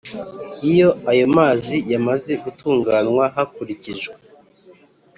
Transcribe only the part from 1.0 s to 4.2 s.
ayo mazi yamaze gutunganywa hakurikijwe